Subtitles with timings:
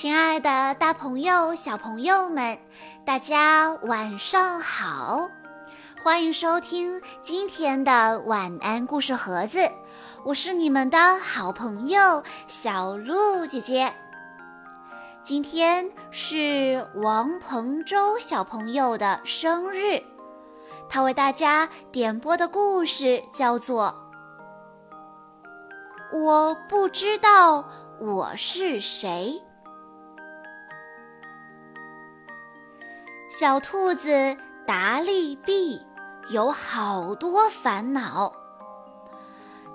[0.00, 2.56] 亲爱的，大朋友、小朋友们，
[3.04, 5.28] 大家晚上好！
[6.04, 9.58] 欢迎收听今天的晚安故事盒子，
[10.24, 13.92] 我是你们的好朋友小鹿姐姐。
[15.24, 20.00] 今天是王鹏洲小朋友的生日，
[20.88, 23.92] 他为大家点播的故事叫做
[26.16, 27.68] 《我不知道
[27.98, 29.42] 我是谁》。
[33.30, 35.78] 小兔子达利毕
[36.30, 38.32] 有好多烦恼。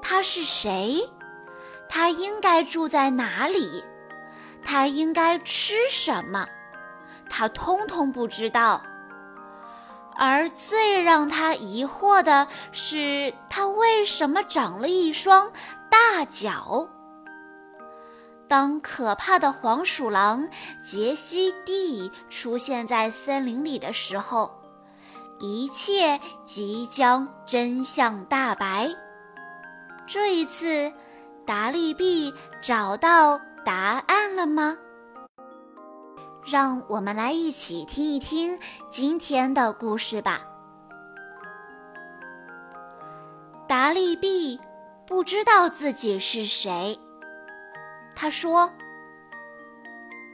[0.00, 1.06] 他是谁？
[1.86, 3.84] 他应该住在哪里？
[4.64, 6.46] 他应该吃什么？
[7.28, 8.82] 他通通不知道。
[10.16, 15.52] 而最让他疑惑的是，他为什么长了一双
[15.90, 16.88] 大脚？
[18.52, 20.46] 当可怕的黄鼠狼
[20.82, 24.60] 杰西蒂出现在森林里的时候，
[25.40, 28.90] 一切即将真相大白。
[30.06, 30.92] 这一次，
[31.46, 33.74] 达利币找到答
[34.06, 34.76] 案了吗？
[36.44, 38.58] 让我们来一起听一听
[38.90, 40.42] 今天的故事吧。
[43.66, 44.60] 达利币
[45.06, 47.00] 不知道自己是谁。
[48.14, 48.72] 他说：“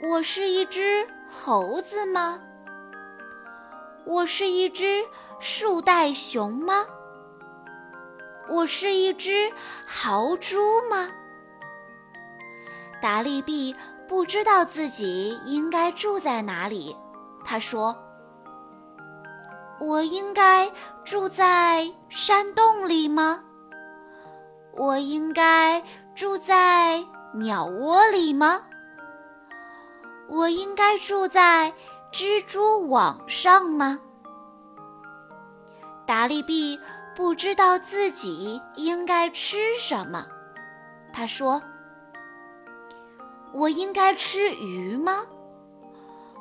[0.02, 2.40] 我是一只猴子吗？
[4.04, 5.04] 我是一只
[5.40, 6.86] 树袋熊吗？
[8.48, 9.52] 我是一只
[9.86, 10.58] 豪猪
[10.90, 11.08] 吗？”
[13.00, 13.74] 达利毕
[14.06, 16.96] 不知道自己应该住在哪里。
[17.44, 17.96] 他说
[19.80, 20.70] ：“我应该
[21.04, 23.44] 住在山洞里吗？
[24.76, 25.82] 我应该
[26.14, 27.04] 住在……”
[27.38, 28.62] 鸟窝里吗？
[30.28, 31.72] 我应该住在
[32.12, 34.00] 蜘蛛网上吗？
[36.04, 36.80] 达利毕
[37.14, 40.26] 不知道自己应该吃什么。
[41.12, 41.62] 他说
[43.54, 45.24] ：“我应该吃鱼吗？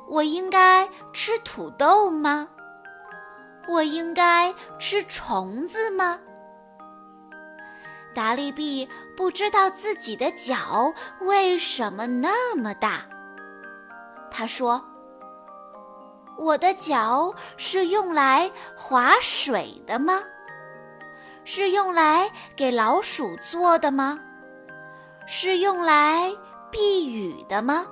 [0.08, 2.48] 我应该吃土豆吗？
[3.68, 6.18] 我应该吃虫子吗？”
[8.18, 13.06] 达利毕不知道自己的脚为什么那么大。
[14.28, 14.84] 他说
[16.36, 20.20] ：“我的脚是用来划水的吗？
[21.44, 24.18] 是用来给老鼠做的吗？
[25.24, 26.36] 是用来
[26.72, 27.86] 避雨的吗？”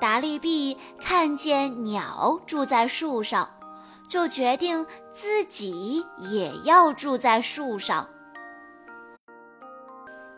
[0.00, 3.55] 达利毕看见鸟住在树上。
[4.06, 8.08] 就决定自己也要住在树上。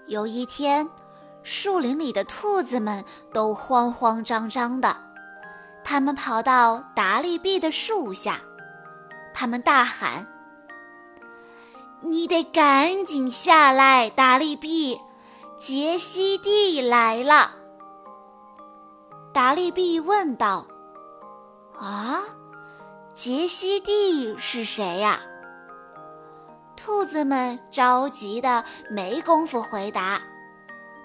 [0.06, 0.88] 有一天，
[1.42, 4.96] 树林里的兔子们都慌慌张张的，
[5.84, 8.40] 他们跑到达利毕的树下，
[9.34, 10.26] 他们大喊
[12.00, 14.98] ：“你得赶紧下来，达利毕，
[15.58, 17.56] 杰西蒂来了。”
[19.34, 20.66] 达利毕问道
[21.78, 22.22] ：“啊？”
[23.18, 25.18] 杰西蒂是谁呀？
[26.76, 30.20] 兔子们着急的没工夫回答，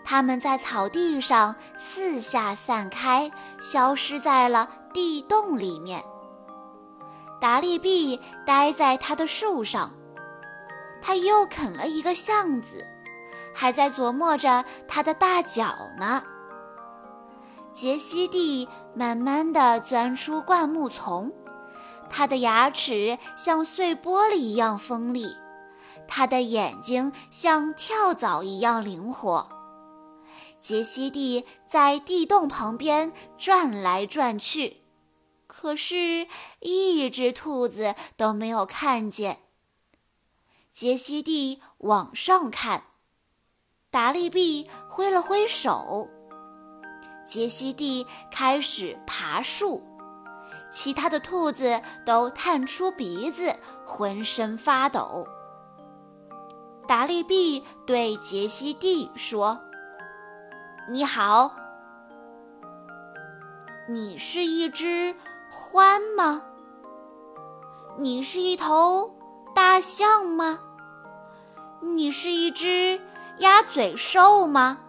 [0.04, 6.04] 他们在草地上四下散开，消失在了地洞里面。
[7.42, 9.92] 达利毕待在他的树上，
[11.02, 12.86] 他又啃了一个橡子，
[13.56, 16.22] 还在琢磨着他的大脚呢。
[17.74, 21.34] 杰西蒂慢慢地钻出灌木丛。
[22.16, 25.36] 他的牙齿像碎玻璃一样锋利，
[26.08, 29.50] 他的眼睛像跳蚤一样灵活。
[30.62, 34.84] 杰西蒂在地洞旁边转来转去，
[35.48, 36.28] 可是，
[36.60, 39.40] 一只兔子都没有看见。
[40.72, 42.84] 杰西蒂往上看，
[43.90, 46.08] 达利毕挥了挥手，
[47.26, 49.82] 杰西蒂开始爬树。
[50.74, 53.56] 其他的兔子都探出鼻子，
[53.86, 55.28] 浑身发抖。
[56.88, 59.62] 达利毕对杰西蒂说
[60.90, 61.54] ：“你好，
[63.88, 65.16] 你是一只
[65.52, 66.42] 獾吗？
[68.00, 69.16] 你是一头
[69.54, 70.60] 大象吗？
[71.82, 73.00] 你是一只
[73.38, 74.80] 鸭嘴兽吗？”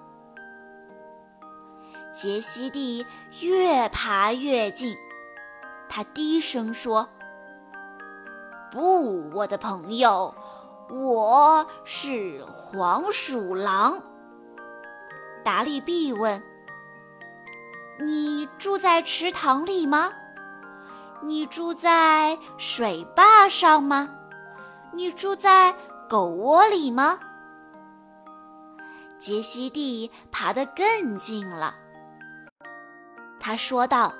[2.15, 3.05] 杰西蒂
[3.43, 4.97] 越爬越近。
[5.97, 7.09] 他低声说
[8.69, 10.35] ：“不，我的朋友，
[10.91, 14.03] 我是黄鼠狼。”
[15.45, 16.43] 达利毕问
[18.05, 20.11] ：“你住在池塘里吗？
[21.23, 24.11] 你住在水坝上吗？
[24.95, 25.73] 你住在
[26.09, 27.21] 狗窝里吗？
[29.21, 31.73] 杰西蒂爬得更近了。
[33.39, 34.13] 他说道：“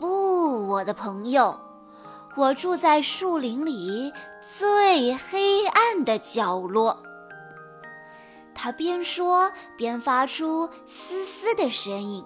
[0.00, 1.60] 不，我的朋友，
[2.34, 7.02] 我住在树林里最黑暗的角落。”
[8.56, 12.24] 他边说边发出嘶嘶的声音。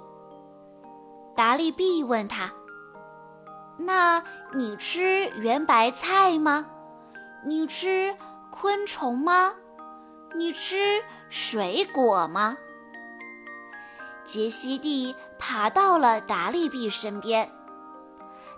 [1.35, 2.53] 达利毕问他
[3.77, 4.23] ：“那
[4.55, 6.67] 你吃圆白菜吗？
[7.45, 8.17] 你吃
[8.53, 9.53] 昆虫吗？
[10.37, 12.57] 你吃水果吗？”
[14.25, 17.51] 杰西蒂爬到了达利毕身边，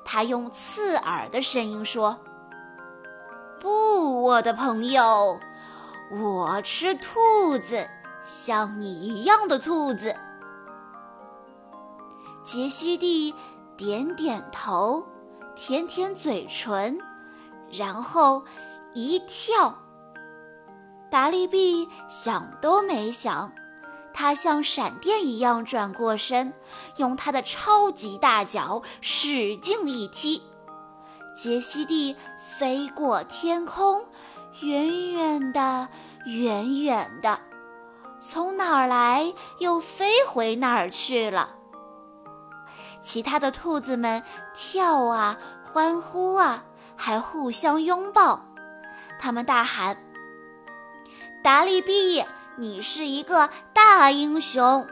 [0.09, 2.19] 他用刺耳的声音说
[3.61, 5.39] ：“不，我的朋友。”
[6.09, 7.89] 我吃兔子，
[8.23, 10.15] 像你一样的兔子。
[12.45, 13.35] 杰西蒂
[13.77, 15.05] 点点头，
[15.57, 16.97] 舔舔嘴唇，
[17.73, 18.45] 然后
[18.95, 19.75] 一跳。
[21.11, 23.51] 达利毕想都没想，
[24.19, 26.55] 他像闪电一样转过身，
[26.97, 30.43] 用他的超级大脚使劲一踢，
[31.37, 32.17] 杰西蒂
[32.59, 34.07] 飞过天空。
[34.63, 35.89] 远远的，
[36.25, 37.41] 远远的，
[38.19, 41.51] 从哪儿来又飞回哪儿去了。
[43.03, 44.23] 其他的兔子们
[44.55, 46.65] 跳啊，欢呼啊，
[46.97, 48.47] 还互相拥抱。
[49.21, 50.03] 他们大喊
[51.45, 52.27] ：“达利毕业，
[52.59, 54.87] 你是一个大英雄！”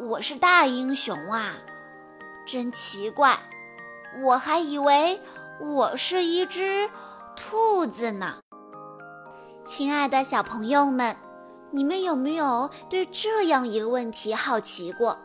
[0.00, 1.54] 我是大英雄啊，
[2.46, 3.38] 真奇怪。”
[4.22, 5.20] 我还以为
[5.60, 6.88] 我是一只
[7.36, 8.38] 兔子呢。
[9.66, 11.14] 亲爱的小朋友们，
[11.70, 15.18] 你们有没有对这样一个问题好奇过？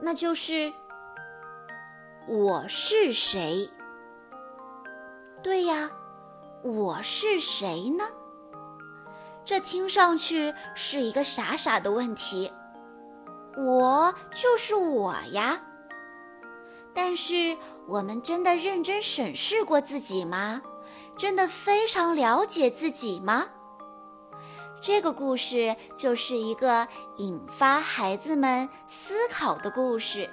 [0.00, 0.72] 那就是
[2.28, 3.68] 我是谁？
[5.42, 5.90] 对呀，
[6.62, 8.04] 我是谁呢？
[9.44, 12.52] 这听上去是一个傻傻的问题。
[13.56, 15.60] 我就是我呀。
[16.94, 17.56] 但是，
[17.88, 20.62] 我们真的认真审视过自己吗？
[21.18, 23.48] 真的非常了解自己吗？
[24.80, 26.86] 这个故事就是一个
[27.16, 30.30] 引发孩子们思考的故事，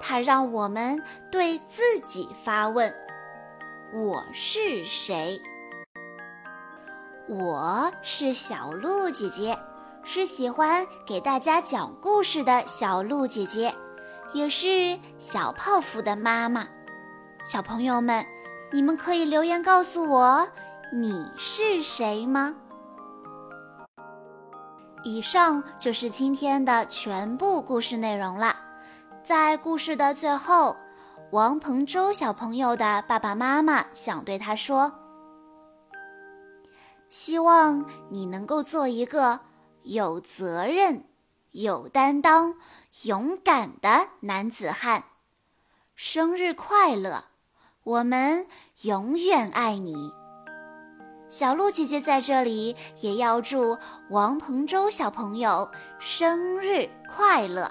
[0.00, 2.92] 它让我们对自己发问：
[3.94, 5.40] 我是谁？
[7.26, 9.58] 我是小鹿姐姐，
[10.04, 13.74] 是喜欢给大家讲故事的小鹿姐姐。
[14.34, 16.68] 也是小泡芙的妈妈，
[17.46, 18.26] 小朋友们，
[18.70, 20.46] 你们可以留言告诉我
[20.92, 22.54] 你是谁吗？
[25.02, 28.54] 以上就是今天的全部故事内容了。
[29.24, 30.76] 在故事的最后，
[31.30, 34.92] 王鹏洲小朋友的爸爸妈妈想对他说
[37.10, 39.40] ：“希望你能够做一个
[39.82, 41.04] 有责任、
[41.52, 42.54] 有担当。”
[43.04, 45.04] 勇敢的男子汉，
[45.94, 47.26] 生日快乐！
[47.84, 48.48] 我们
[48.82, 50.10] 永远爱你。
[51.28, 53.78] 小鹿姐姐在这里也要祝
[54.10, 55.70] 王鹏洲小朋友
[56.00, 57.70] 生日快乐。